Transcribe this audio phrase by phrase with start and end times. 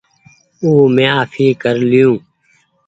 [0.63, 2.11] او مينٚ آڦي ڪر لئيو